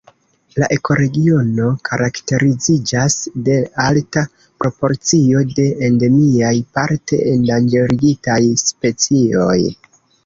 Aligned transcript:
La 0.61 0.67
ekoregiono 0.75 1.67
karakteriziĝas 1.89 3.17
de 3.49 3.57
alta 3.83 4.23
proporcio 4.63 5.43
de 5.61 5.67
endemiaj, 5.89 6.55
parte 6.79 7.21
endanĝerigitaj 7.35 8.43
specioj. 8.67 9.59